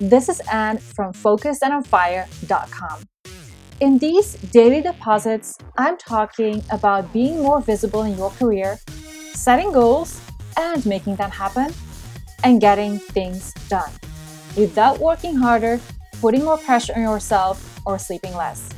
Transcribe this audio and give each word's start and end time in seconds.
This 0.00 0.28
is 0.28 0.42
Anne 0.52 0.78
from 0.78 1.12
FocusedAndOnFire.com. 1.12 3.04
In 3.78 3.98
these 3.98 4.32
daily 4.50 4.82
deposits, 4.82 5.56
I'm 5.78 5.96
talking 5.96 6.64
about 6.72 7.12
being 7.12 7.40
more 7.40 7.60
visible 7.60 8.02
in 8.02 8.18
your 8.18 8.30
career, 8.30 8.76
setting 9.34 9.70
goals 9.70 10.20
and 10.56 10.84
making 10.84 11.14
them 11.14 11.30
happen, 11.30 11.72
and 12.42 12.60
getting 12.60 12.98
things 12.98 13.52
done 13.68 13.92
without 14.56 14.98
working 14.98 15.36
harder, 15.36 15.78
putting 16.20 16.42
more 16.42 16.58
pressure 16.58 16.94
on 16.96 17.02
yourself, 17.02 17.80
or 17.86 17.96
sleeping 17.96 18.34
less. 18.34 18.68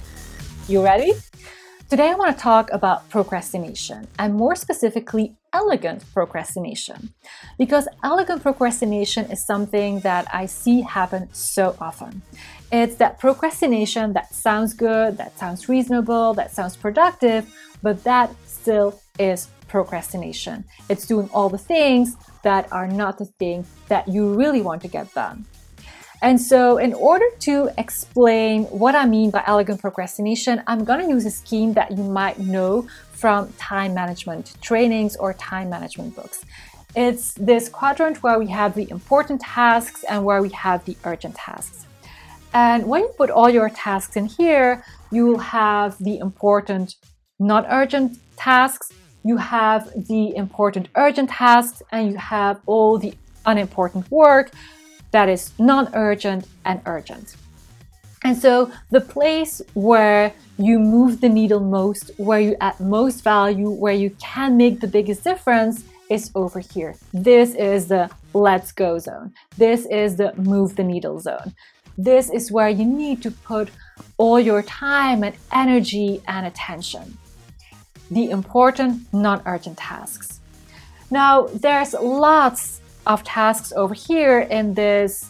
You 0.68 0.84
ready? 0.84 1.14
Today, 1.88 2.10
I 2.10 2.14
want 2.16 2.36
to 2.36 2.42
talk 2.42 2.68
about 2.72 3.08
procrastination 3.10 4.08
and 4.18 4.34
more 4.34 4.56
specifically, 4.56 5.36
elegant 5.52 6.02
procrastination. 6.12 7.14
Because 7.58 7.86
elegant 8.02 8.42
procrastination 8.42 9.30
is 9.30 9.46
something 9.46 10.00
that 10.00 10.26
I 10.34 10.46
see 10.46 10.80
happen 10.80 11.28
so 11.32 11.76
often. 11.80 12.22
It's 12.72 12.96
that 12.96 13.20
procrastination 13.20 14.14
that 14.14 14.34
sounds 14.34 14.74
good, 14.74 15.16
that 15.18 15.38
sounds 15.38 15.68
reasonable, 15.68 16.34
that 16.34 16.50
sounds 16.50 16.74
productive, 16.76 17.54
but 17.84 18.02
that 18.02 18.34
still 18.46 19.00
is 19.20 19.46
procrastination. 19.68 20.64
It's 20.88 21.06
doing 21.06 21.30
all 21.32 21.48
the 21.48 21.56
things 21.56 22.16
that 22.42 22.70
are 22.72 22.88
not 22.88 23.16
the 23.18 23.26
thing 23.38 23.64
that 23.86 24.08
you 24.08 24.34
really 24.34 24.60
want 24.60 24.82
to 24.82 24.88
get 24.88 25.14
done. 25.14 25.46
And 26.22 26.40
so, 26.40 26.78
in 26.78 26.94
order 26.94 27.26
to 27.40 27.70
explain 27.76 28.64
what 28.64 28.94
I 28.94 29.04
mean 29.04 29.30
by 29.30 29.44
elegant 29.46 29.80
procrastination, 29.80 30.62
I'm 30.66 30.84
going 30.84 31.00
to 31.00 31.08
use 31.08 31.26
a 31.26 31.30
scheme 31.30 31.74
that 31.74 31.96
you 31.96 32.02
might 32.02 32.38
know 32.38 32.88
from 33.12 33.52
time 33.58 33.94
management 33.94 34.54
trainings 34.62 35.16
or 35.16 35.34
time 35.34 35.68
management 35.68 36.16
books. 36.16 36.44
It's 36.94 37.34
this 37.34 37.68
quadrant 37.68 38.22
where 38.22 38.38
we 38.38 38.46
have 38.48 38.74
the 38.74 38.88
important 38.90 39.42
tasks 39.42 40.04
and 40.04 40.24
where 40.24 40.40
we 40.40 40.48
have 40.50 40.84
the 40.86 40.96
urgent 41.04 41.34
tasks. 41.34 41.86
And 42.54 42.86
when 42.86 43.02
you 43.02 43.08
put 43.18 43.28
all 43.28 43.50
your 43.50 43.68
tasks 43.68 44.16
in 44.16 44.24
here, 44.24 44.82
you 45.10 45.26
will 45.26 45.38
have 45.38 45.98
the 45.98 46.18
important 46.18 46.94
not 47.38 47.66
urgent 47.68 48.18
tasks, 48.36 48.90
you 49.24 49.36
have 49.36 49.92
the 50.08 50.34
important 50.34 50.88
urgent 50.94 51.28
tasks, 51.28 51.82
and 51.92 52.10
you 52.10 52.16
have 52.16 52.60
all 52.64 52.96
the 52.96 53.12
unimportant 53.44 54.10
work 54.10 54.50
that 55.16 55.30
is 55.30 55.52
non 55.58 55.88
urgent 55.94 56.46
and 56.66 56.78
urgent. 56.84 57.36
And 58.22 58.36
so 58.36 58.70
the 58.90 59.00
place 59.00 59.62
where 59.72 60.34
you 60.58 60.78
move 60.78 61.22
the 61.22 61.28
needle 61.30 61.60
most, 61.60 62.10
where 62.18 62.40
you 62.40 62.54
add 62.60 62.78
most 62.80 63.24
value, 63.24 63.70
where 63.70 63.98
you 64.04 64.10
can 64.20 64.58
make 64.58 64.80
the 64.80 64.86
biggest 64.98 65.24
difference 65.24 65.84
is 66.10 66.30
over 66.34 66.60
here. 66.60 66.92
This 67.14 67.54
is 67.54 67.88
the 67.88 68.10
let's 68.34 68.72
go 68.72 68.98
zone. 68.98 69.32
This 69.56 69.86
is 69.86 70.16
the 70.16 70.34
move 70.52 70.76
the 70.76 70.84
needle 70.84 71.18
zone. 71.18 71.54
This 71.96 72.28
is 72.28 72.52
where 72.52 72.68
you 72.68 72.84
need 72.84 73.22
to 73.22 73.30
put 73.30 73.70
all 74.18 74.38
your 74.38 74.62
time 74.62 75.24
and 75.24 75.34
energy 75.50 76.20
and 76.28 76.44
attention. 76.46 77.16
The 78.10 78.28
important 78.38 78.92
non 79.14 79.40
urgent 79.46 79.78
tasks. 79.78 80.40
Now, 81.10 81.46
there's 81.64 81.94
lots 81.94 82.82
of 83.06 83.24
tasks 83.24 83.72
over 83.72 83.94
here 83.94 84.40
in 84.40 84.74
this 84.74 85.24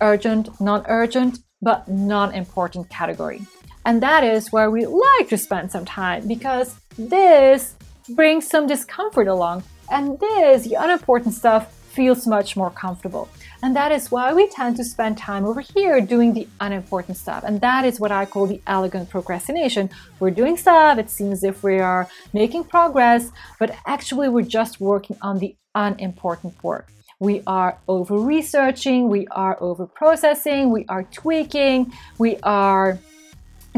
urgent, 0.00 0.48
non 0.60 0.84
urgent, 0.88 1.38
but 1.62 1.86
non 1.88 2.34
important 2.34 2.88
category. 2.90 3.42
And 3.84 4.02
that 4.02 4.24
is 4.24 4.50
where 4.50 4.70
we 4.70 4.84
like 4.86 5.28
to 5.28 5.38
spend 5.38 5.70
some 5.70 5.84
time 5.84 6.26
because 6.26 6.76
this 6.98 7.76
brings 8.10 8.48
some 8.48 8.66
discomfort 8.66 9.28
along, 9.28 9.62
and 9.90 10.18
this, 10.18 10.64
the 10.64 10.74
unimportant 10.74 11.34
stuff, 11.34 11.72
feels 11.96 12.26
much 12.26 12.56
more 12.56 12.70
comfortable. 12.70 13.28
And 13.62 13.74
that 13.74 13.90
is 13.90 14.10
why 14.10 14.32
we 14.34 14.48
tend 14.48 14.76
to 14.76 14.84
spend 14.84 15.16
time 15.16 15.44
over 15.46 15.62
here 15.62 16.00
doing 16.00 16.34
the 16.34 16.46
unimportant 16.60 17.16
stuff. 17.16 17.42
And 17.42 17.60
that 17.62 17.84
is 17.84 17.98
what 17.98 18.12
I 18.12 18.26
call 18.26 18.46
the 18.46 18.60
elegant 18.66 19.08
procrastination. 19.08 19.88
We're 20.20 20.36
doing 20.42 20.56
stuff, 20.58 20.98
it 20.98 21.10
seems 21.10 21.38
as 21.38 21.44
if 21.44 21.62
we 21.62 21.78
are 21.80 22.08
making 22.32 22.64
progress, 22.64 23.32
but 23.58 23.74
actually 23.86 24.28
we're 24.28 24.52
just 24.60 24.80
working 24.80 25.16
on 25.22 25.38
the 25.38 25.56
unimportant 25.74 26.62
work. 26.62 26.86
We 27.18 27.42
are 27.46 27.78
over 27.88 28.18
researching, 28.18 29.08
we 29.08 29.26
are 29.28 29.56
over 29.60 29.86
processing, 29.86 30.70
we 30.70 30.84
are 30.90 31.04
tweaking, 31.04 31.92
we 32.18 32.36
are 32.42 32.98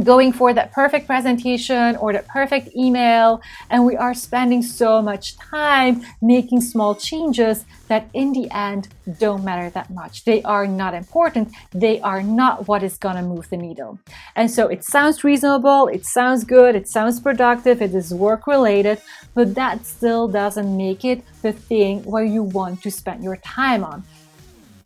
going 0.05 0.33
for 0.33 0.53
that 0.53 0.73
perfect 0.73 1.07
presentation 1.07 1.97
or 1.97 2.13
that 2.13 2.27
perfect 2.29 2.75
email 2.77 3.41
and 3.71 3.85
we 3.85 3.97
are 3.97 4.15
spending 4.15 4.63
so 4.63 5.03
much 5.03 5.37
time 5.37 6.03
making 6.21 6.61
small 6.61 6.95
changes 6.95 7.65
that 7.89 8.09
in 8.13 8.33
the 8.33 8.51
end 8.51 8.89
don't 9.19 9.45
matter 9.45 9.71
that 9.71 9.89
much. 9.91 10.25
They 10.25 10.43
are 10.43 10.67
not 10.67 10.93
important. 10.93 11.53
They 11.73 12.01
are 12.01 12.23
not 12.23 12.69
what 12.69 12.83
is 12.83 12.99
going 12.99 13.17
to 13.17 13.23
move 13.23 13.49
the 13.49 13.57
needle. 13.57 13.99
And 14.37 14.51
so 14.51 14.69
it 14.69 14.85
sounds 14.85 15.25
reasonable 15.25 15.89
it 15.89 16.05
sounds 16.05 16.45
good 16.45 16.75
it 16.75 16.89
sounds 16.89 17.21
productive 17.21 17.81
it 17.83 17.95
is 17.95 18.13
work 18.13 18.47
related 18.47 19.01
but 19.35 19.55
that 19.55 19.85
still 19.85 20.29
doesn't 20.29 20.77
make 20.77 21.05
it 21.05 21.23
the 21.43 21.53
thing 21.53 22.03
where 22.05 22.25
you 22.25 22.43
want 22.43 22.83
to 22.83 22.91
spend 22.91 23.23
your 23.23 23.37
time 23.37 23.85
on 23.85 24.03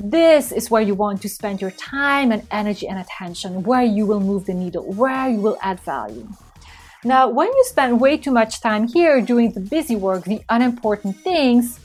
this 0.03 0.51
is 0.51 0.71
where 0.71 0.83
you 0.83 0.95
want 0.95 1.23
to 1.23 1.29
spend 1.29 1.61
your 1.61 1.71
time 1.71 2.33
and 2.33 2.45
energy 2.51 2.89
and 2.89 2.99
attention, 2.99 3.63
where 3.63 3.85
you 3.85 4.05
will 4.05 4.21
move 4.21 4.47
the 4.47 4.55
needle, 4.55 4.93
where 4.93 5.29
you 5.29 5.41
will 5.41 5.57
add 5.63 5.79
value. 5.81 6.29
Now, 7.05 7.29
when 7.29 7.47
you 7.49 7.65
spend 7.67 8.01
way 8.01 8.17
too 8.17 8.33
much 8.33 8.61
time 8.61 8.89
here 8.89 9.21
doing 9.21 9.53
the 9.53 9.61
busy 9.61 9.95
work, 9.95 10.25
the 10.25 10.43
unimportant 10.49 11.17
things 11.19 11.79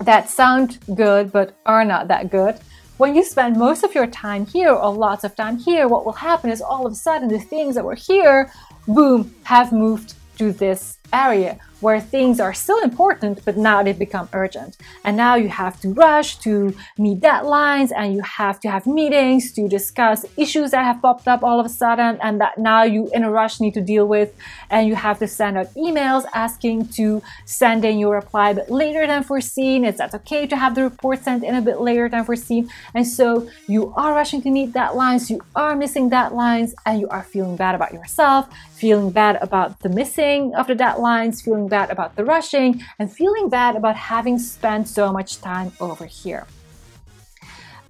that 0.00 0.28
sound 0.28 0.78
good 0.94 1.32
but 1.32 1.56
are 1.64 1.84
not 1.84 2.08
that 2.08 2.30
good, 2.30 2.58
when 2.98 3.14
you 3.14 3.24
spend 3.24 3.56
most 3.56 3.84
of 3.84 3.94
your 3.94 4.06
time 4.06 4.46
here 4.46 4.70
or 4.70 4.94
lots 4.94 5.24
of 5.24 5.34
time 5.34 5.56
here, 5.56 5.88
what 5.88 6.04
will 6.04 6.12
happen 6.12 6.50
is 6.50 6.60
all 6.60 6.86
of 6.86 6.92
a 6.92 6.96
sudden 6.96 7.28
the 7.28 7.38
things 7.38 7.74
that 7.74 7.84
were 7.84 7.94
here, 7.94 8.52
boom, 8.86 9.34
have 9.44 9.72
moved 9.72 10.14
to 10.38 10.52
this 10.52 10.98
area 11.14 11.58
where 11.84 12.00
things 12.00 12.40
are 12.40 12.54
still 12.54 12.80
important, 12.82 13.44
but 13.44 13.58
now 13.58 13.82
they 13.82 13.92
become 13.92 14.26
urgent. 14.32 14.78
And 15.04 15.18
now 15.18 15.34
you 15.34 15.48
have 15.50 15.78
to 15.82 15.90
rush 15.90 16.38
to 16.38 16.74
meet 16.96 17.20
deadlines 17.20 17.92
and 17.94 18.14
you 18.14 18.22
have 18.22 18.58
to 18.60 18.70
have 18.70 18.86
meetings 18.86 19.52
to 19.52 19.68
discuss 19.68 20.24
issues 20.38 20.70
that 20.70 20.82
have 20.82 21.02
popped 21.02 21.28
up 21.28 21.42
all 21.42 21.60
of 21.60 21.66
a 21.66 21.68
sudden 21.68 22.18
and 22.22 22.40
that 22.40 22.56
now 22.56 22.84
you 22.84 23.10
in 23.12 23.22
a 23.22 23.30
rush 23.30 23.60
need 23.60 23.74
to 23.74 23.82
deal 23.82 24.08
with. 24.08 24.34
And 24.70 24.88
you 24.88 24.94
have 24.94 25.18
to 25.18 25.28
send 25.28 25.58
out 25.58 25.74
emails 25.74 26.24
asking 26.32 26.88
to 26.98 27.22
send 27.44 27.84
in 27.84 27.98
your 27.98 28.14
reply 28.14 28.50
a 28.50 28.54
bit 28.54 28.70
later 28.70 29.06
than 29.06 29.22
foreseen. 29.22 29.84
Is 29.84 29.98
that 29.98 30.14
okay 30.14 30.46
to 30.46 30.56
have 30.56 30.74
the 30.74 30.84
report 30.84 31.22
sent 31.22 31.44
in 31.44 31.54
a 31.54 31.60
bit 31.60 31.80
later 31.82 32.08
than 32.08 32.24
foreseen? 32.24 32.70
And 32.94 33.06
so 33.06 33.46
you 33.68 33.92
are 33.94 34.14
rushing 34.14 34.40
to 34.42 34.50
meet 34.50 34.72
deadlines, 34.72 35.28
you 35.28 35.40
are 35.54 35.76
missing 35.76 36.08
deadlines, 36.08 36.72
and 36.86 36.98
you 36.98 37.08
are 37.08 37.22
feeling 37.22 37.56
bad 37.56 37.74
about 37.74 37.92
yourself, 37.92 38.48
feeling 38.72 39.10
bad 39.10 39.36
about 39.42 39.80
the 39.80 39.88
missing 39.88 40.54
of 40.54 40.66
the 40.66 40.74
deadlines, 41.04 41.42
feeling 41.42 41.68
bad 41.68 41.90
about 41.90 42.16
the 42.16 42.24
rushing, 42.24 42.82
and 42.98 43.12
feeling 43.12 43.48
bad 43.48 43.76
about 43.76 43.96
having 43.96 44.38
spent 44.38 44.88
so 44.88 45.12
much 45.12 45.40
time 45.40 45.72
over 45.80 46.06
here. 46.06 46.46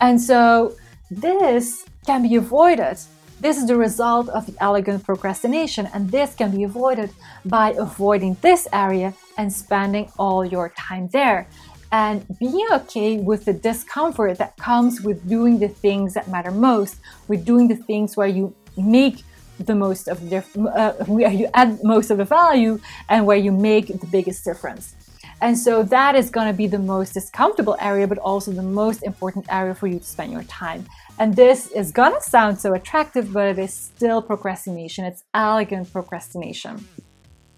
And 0.00 0.20
so 0.20 0.76
this 1.10 1.84
can 2.06 2.22
be 2.22 2.36
avoided. 2.36 2.98
This 3.40 3.56
is 3.58 3.66
the 3.66 3.76
result 3.76 4.28
of 4.28 4.46
the 4.46 4.54
elegant 4.60 5.04
procrastination, 5.04 5.88
and 5.92 6.10
this 6.10 6.34
can 6.34 6.50
be 6.50 6.64
avoided 6.64 7.10
by 7.44 7.70
avoiding 7.72 8.36
this 8.40 8.66
area 8.72 9.14
and 9.36 9.52
spending 9.52 10.10
all 10.18 10.44
your 10.44 10.70
time 10.70 11.08
there. 11.08 11.46
And 11.92 12.26
being 12.40 12.66
okay 12.72 13.18
with 13.18 13.44
the 13.44 13.52
discomfort 13.52 14.38
that 14.38 14.56
comes 14.56 15.00
with 15.00 15.28
doing 15.28 15.60
the 15.60 15.68
things 15.68 16.14
that 16.14 16.26
matter 16.28 16.50
most, 16.50 16.96
with 17.28 17.44
doing 17.44 17.68
the 17.68 17.76
things 17.76 18.16
where 18.16 18.26
you 18.26 18.52
make 18.76 19.22
the 19.58 19.74
most 19.74 20.08
of 20.08 20.28
the 20.28 20.38
uh, 20.58 20.92
where 21.04 21.30
you 21.30 21.48
add 21.54 21.82
most 21.82 22.10
of 22.10 22.18
the 22.18 22.24
value 22.24 22.80
and 23.08 23.26
where 23.26 23.36
you 23.36 23.52
make 23.52 23.86
the 23.88 24.06
biggest 24.06 24.44
difference. 24.44 24.94
And 25.40 25.58
so 25.58 25.82
that 25.82 26.14
is 26.14 26.30
going 26.30 26.46
to 26.46 26.56
be 26.56 26.66
the 26.66 26.78
most 26.78 27.12
discomfortable 27.12 27.76
area, 27.80 28.06
but 28.06 28.18
also 28.18 28.52
the 28.52 28.62
most 28.62 29.02
important 29.02 29.46
area 29.50 29.74
for 29.74 29.86
you 29.86 29.98
to 29.98 30.04
spend 30.04 30.32
your 30.32 30.44
time. 30.44 30.86
And 31.18 31.36
this 31.36 31.68
is 31.68 31.92
going 31.92 32.12
to 32.12 32.20
sound 32.20 32.60
so 32.60 32.74
attractive, 32.74 33.32
but 33.32 33.48
it 33.48 33.58
is 33.58 33.74
still 33.74 34.22
procrastination. 34.22 35.04
It's 35.04 35.22
elegant 35.34 35.92
procrastination. 35.92 36.86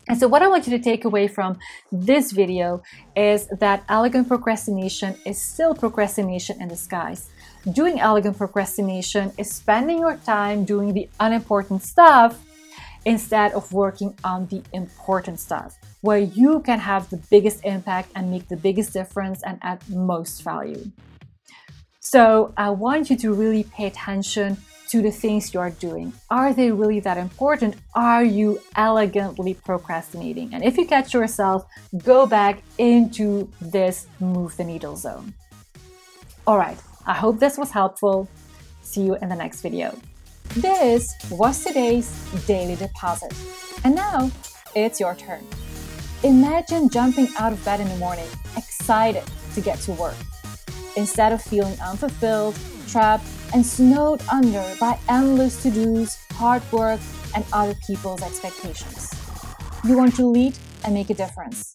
And 0.09 0.19
so, 0.19 0.29
what 0.29 0.43
I 0.43 0.49
want 0.49 0.67
you 0.67 0.77
to 0.77 0.83
take 0.83 1.05
away 1.05 1.27
from 1.27 1.59
this 1.91 2.31
video 2.31 2.83
is 3.17 3.49
that 3.49 3.85
elegant 3.89 4.29
procrastination 4.29 5.17
is 5.25 5.41
still 5.41 5.75
procrastination 5.75 6.63
in 6.63 6.69
disguise. 6.69 7.29
Doing 7.73 7.99
elegant 7.99 8.39
procrastination 8.39 9.33
is 9.39 9.51
spending 9.51 9.99
your 9.99 10.17
time 10.19 10.65
doing 10.65 10.95
the 10.95 11.09
unimportant 11.19 11.83
stuff 11.83 12.39
instead 13.05 13.53
of 13.53 13.73
working 13.73 14.17
on 14.23 14.47
the 14.47 14.63
important 14.73 15.41
stuff, 15.41 15.77
where 16.01 16.19
you 16.19 16.61
can 16.61 16.79
have 16.79 17.11
the 17.11 17.17
biggest 17.29 17.65
impact 17.65 18.11
and 18.15 18.31
make 18.31 18.47
the 18.47 18.57
biggest 18.57 18.93
difference 18.93 19.43
and 19.43 19.59
add 19.63 19.81
most 19.89 20.43
value. 20.43 20.93
So, 21.99 22.53
I 22.57 22.71
want 22.71 23.11
you 23.11 23.17
to 23.17 23.33
really 23.35 23.65
pay 23.65 23.87
attention 23.87 24.59
to 24.91 25.03
the 25.03 25.11
things 25.11 25.53
you 25.53 25.59
are 25.59 25.71
doing. 25.71 26.13
Are 26.31 26.55
they 26.55 26.71
really 26.71 27.01
that 27.01 27.19
important? 27.19 27.75
Are 27.97 28.23
you 28.23 28.61
elegantly 28.77 29.55
procrastinating? 29.55 30.55
And 30.55 30.63
if 30.63 30.77
you 30.77 30.87
catch 30.87 31.13
yourself, 31.13 31.67
go 32.05 32.27
back 32.27 32.63
into 32.79 33.51
this 33.61 34.07
move 34.21 34.57
the 34.57 34.63
needle 34.63 34.95
zone. 34.95 35.35
All 36.47 36.59
right, 36.59 36.79
I 37.09 37.15
hope 37.15 37.39
this 37.39 37.57
was 37.57 37.71
helpful. 37.71 38.29
See 38.83 39.03
you 39.03 39.15
in 39.23 39.29
the 39.29 39.37
next 39.37 39.61
video. 39.61 39.97
This 40.57 41.15
was 41.31 41.63
today's 41.63 42.11
daily 42.47 42.75
deposit. 42.75 43.33
And 43.85 43.95
now 43.95 44.33
it's 44.75 44.99
your 44.99 45.15
turn. 45.15 45.47
Imagine 46.25 46.89
jumping 46.89 47.29
out 47.39 47.53
of 47.53 47.65
bed 47.65 47.79
in 47.79 47.89
the 47.89 47.97
morning, 47.99 48.27
excited 48.57 49.23
to 49.55 49.61
get 49.61 49.79
to 49.81 49.93
work. 49.93 50.17
Instead 50.97 51.33
of 51.33 51.41
feeling 51.41 51.79
unfulfilled, 51.81 52.59
trapped, 52.89 53.27
and 53.55 53.65
snowed 53.65 54.21
under 54.33 54.65
by 54.81 54.99
endless 55.09 55.63
to 55.63 55.71
dos, 55.71 56.17
hard 56.33 56.63
work, 56.73 56.99
and 57.37 57.45
other 57.53 57.75
people's 57.87 58.23
expectations. 58.23 59.13
You 59.85 59.97
want 59.97 60.17
to 60.17 60.27
lead 60.27 60.59
and 60.85 60.93
make 60.93 61.11
a 61.11 61.15
difference. 61.15 61.73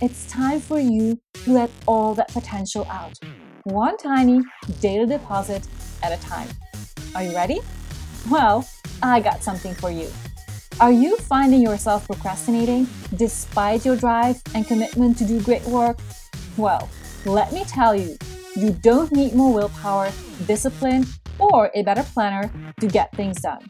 It's 0.00 0.30
time 0.30 0.60
for 0.60 0.78
you 0.78 1.18
to 1.44 1.52
let 1.52 1.70
all 1.86 2.14
that 2.14 2.28
potential 2.28 2.86
out, 2.88 3.18
one 3.64 3.96
tiny 3.96 4.40
daily 4.80 5.06
deposit 5.06 5.66
at 6.02 6.12
a 6.12 6.22
time. 6.22 6.48
Are 7.14 7.22
you 7.22 7.34
ready? 7.34 7.60
Well, 8.30 8.68
I 9.02 9.20
got 9.20 9.42
something 9.42 9.74
for 9.74 9.90
you. 9.90 10.08
Are 10.80 10.92
you 10.92 11.16
finding 11.16 11.60
yourself 11.60 12.06
procrastinating 12.06 12.86
despite 13.16 13.84
your 13.84 13.96
drive 13.96 14.40
and 14.54 14.66
commitment 14.66 15.18
to 15.18 15.24
do 15.24 15.40
great 15.40 15.64
work? 15.64 15.98
Well, 16.56 16.88
let 17.24 17.52
me 17.52 17.64
tell 17.64 17.94
you, 17.94 18.16
you 18.54 18.70
don't 18.70 19.10
need 19.12 19.34
more 19.34 19.52
willpower, 19.52 20.10
discipline, 20.46 21.06
or 21.38 21.70
a 21.74 21.82
better 21.82 22.02
planner 22.02 22.50
to 22.80 22.86
get 22.86 23.10
things 23.12 23.40
done. 23.40 23.68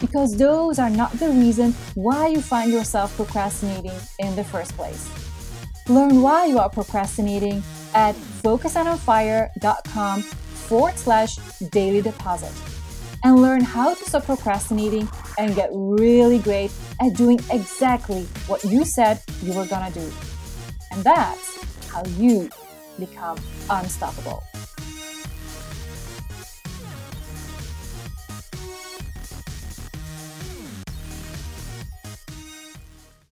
Because 0.00 0.36
those 0.36 0.78
are 0.78 0.90
not 0.90 1.12
the 1.12 1.28
reason 1.28 1.72
why 1.94 2.28
you 2.28 2.40
find 2.40 2.72
yourself 2.72 3.14
procrastinating 3.16 3.98
in 4.18 4.36
the 4.36 4.44
first 4.44 4.76
place. 4.76 5.27
Learn 5.88 6.20
why 6.20 6.44
you 6.44 6.58
are 6.58 6.68
procrastinating 6.68 7.62
at 7.94 8.14
focusedandonfire.com 8.42 10.22
forward 10.22 10.98
slash 10.98 11.36
daily 11.70 12.02
deposit 12.02 12.52
and 13.24 13.40
learn 13.40 13.62
how 13.62 13.94
to 13.94 14.04
stop 14.04 14.24
procrastinating 14.24 15.08
and 15.38 15.54
get 15.54 15.70
really 15.72 16.40
great 16.40 16.70
at 17.00 17.14
doing 17.14 17.40
exactly 17.50 18.24
what 18.46 18.62
you 18.64 18.84
said 18.84 19.22
you 19.42 19.54
were 19.54 19.66
gonna 19.66 19.90
do. 19.90 20.12
And 20.92 21.02
that's 21.02 21.88
how 21.88 22.04
you 22.18 22.50
become 22.98 23.38
unstoppable. 23.70 24.44